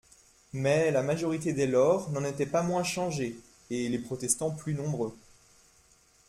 [0.53, 5.15] Mais la majorité dès lors n'en était pas moins changée, et les protestants plus nombreux.